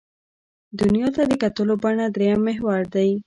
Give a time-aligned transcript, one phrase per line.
[0.79, 3.09] دنیا ته د کتلو بڼه درېیم محور دی.